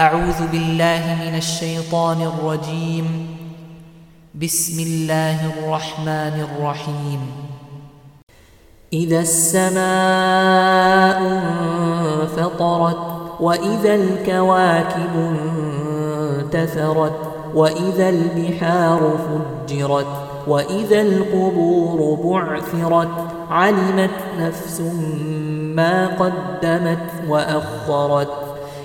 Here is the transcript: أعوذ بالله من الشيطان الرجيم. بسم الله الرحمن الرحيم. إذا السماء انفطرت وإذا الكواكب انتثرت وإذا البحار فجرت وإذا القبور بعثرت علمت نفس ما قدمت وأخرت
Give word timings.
أعوذ 0.00 0.46
بالله 0.52 1.16
من 1.24 1.36
الشيطان 1.36 2.22
الرجيم. 2.22 3.36
بسم 4.34 4.80
الله 4.80 5.38
الرحمن 5.52 6.46
الرحيم. 6.48 7.20
إذا 8.92 9.20
السماء 9.20 9.80
انفطرت 11.22 12.96
وإذا 13.40 13.94
الكواكب 13.94 15.36
انتثرت 16.40 17.18
وإذا 17.54 18.08
البحار 18.08 19.18
فجرت 19.26 20.06
وإذا 20.46 21.00
القبور 21.00 22.18
بعثرت 22.24 23.08
علمت 23.50 24.10
نفس 24.38 24.80
ما 25.76 26.06
قدمت 26.06 27.06
وأخرت 27.28 28.49